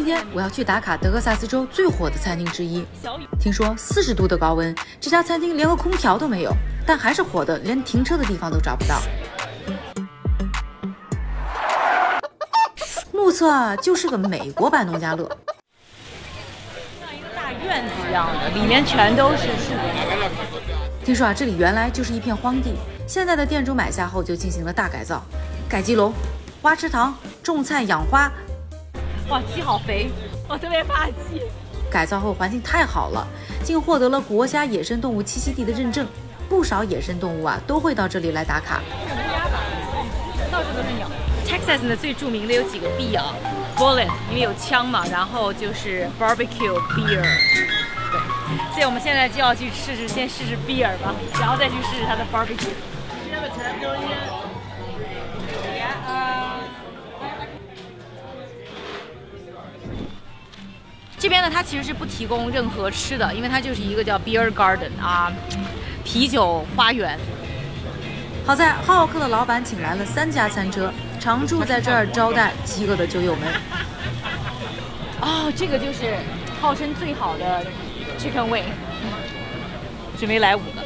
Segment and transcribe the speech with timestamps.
[0.00, 2.86] 今天我要去打卡德克萨斯州最火的餐厅之一。
[3.38, 6.50] 听说四十度的高温，这家餐厅连个空调都没有，
[6.86, 8.98] 但还是火的，连停车的地方都找不到。
[13.12, 15.28] 目测就是个美国版农家乐，
[16.98, 19.74] 像一个大院子一样的，里面全都是树。
[21.04, 22.72] 听说啊，这里原来就是一片荒地，
[23.06, 25.22] 现在的店主买下后就进行了大改造，
[25.68, 26.10] 改鸡笼、
[26.62, 28.32] 花池塘、种菜养花。
[29.30, 30.10] 哇，鸡好肥，
[30.48, 31.40] 我特别怕鸡。
[31.88, 33.24] 改造后环境太好了，
[33.62, 36.04] 竟获得了国家野生动物栖息地的认证，
[36.48, 38.80] 不少野生动物啊都会到这里来打卡。
[40.50, 41.08] 到处都是鸟。
[41.46, 43.32] Texas 呢最著名的有几个 B 啊
[43.76, 52.74] ，Bullet，因为有枪嘛，然后就是 Barbecue Beer，对，所以我们现在就要去试试，先试试 Beer 吧，然后再去试试它的 Barbecue。
[61.20, 65.30] 这边呢，它其实是不提供任何吃的，因为它就是一个叫 Beer Garden 啊，
[66.02, 67.18] 啤酒花园。
[68.46, 73.52] 好在好客的老板请来了三家餐车，常驻在这儿招待饥饿的酒友们。
[75.20, 76.16] 哦，这个就是
[76.58, 77.66] 号称最好的
[78.18, 78.64] Chicken Wing，
[80.18, 80.82] 准备来五个。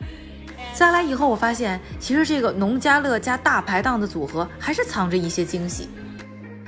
[0.72, 5.90] 再来以后，我发现其实这个农家乐加大排档的组合还是藏着一些惊喜。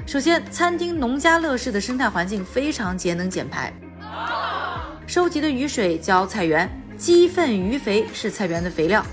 [0.06, 3.72] 首先，餐厅农家乐式的生态环境非常节能减排，
[5.06, 9.04] 收集的雨水浇菜园，鸡粪鱼肥是菜园的肥料，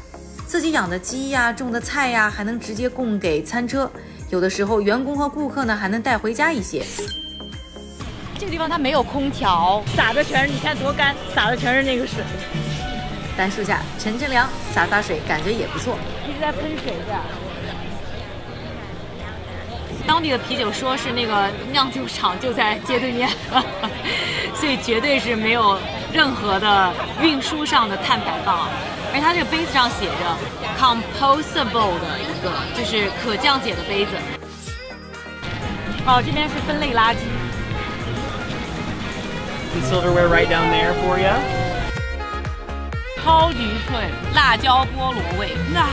[0.45, 3.89] 自己养的鸡呀、种的菜呀，还能直接供给餐车，
[4.29, 6.85] 有的时候员工和顾客呢还能带回家一些。
[8.37, 12.21] 这个地方它没有空调，洒的全是你看多干，洒的全是那个水。
[13.37, 15.97] 单树下乘乘凉，洒洒水，感觉也不错。
[16.27, 17.23] 一直在喷水是吧？
[20.07, 23.29] 当地的啤酒说是那个酿酒厂就在街对面，
[24.55, 25.77] 所以绝对是没有
[26.11, 28.67] 任何的运输上的碳排放。
[29.13, 30.37] 而它这个杯子上写着
[30.79, 34.11] compostable 的一个，就是可降解的杯子。
[36.05, 37.17] 哦，这边是分类垃圾。
[39.89, 41.29] Silverware right down there for you.
[43.23, 45.85] 超级脆，辣椒菠萝味，那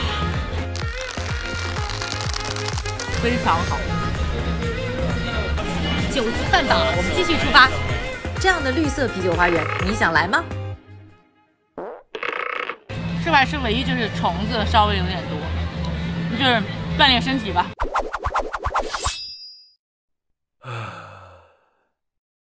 [3.21, 3.77] 非常好。
[6.19, 7.69] 酒足饭饱，我们继续出发。
[8.41, 10.43] 这样的绿色啤酒花园，你想来吗？
[13.23, 16.61] 室外是，唯一就是虫子稍微有点多，就是
[16.97, 17.67] 锻炼身体吧。